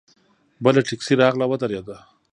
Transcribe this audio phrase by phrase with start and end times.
[0.63, 1.97] بله ټیکسي راغله ودرېده.